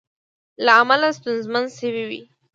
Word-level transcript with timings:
له 0.65 0.71
امله 0.81 1.09
ستونزمنې 1.17 1.69
شوې 1.79 2.03
وې 2.09 2.21